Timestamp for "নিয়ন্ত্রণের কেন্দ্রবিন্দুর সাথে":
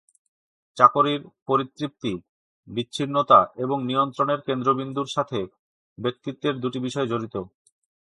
3.85-5.39